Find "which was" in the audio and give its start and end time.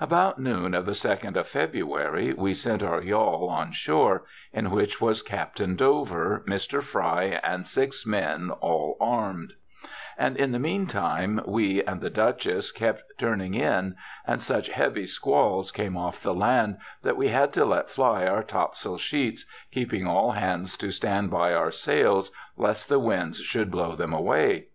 4.72-5.22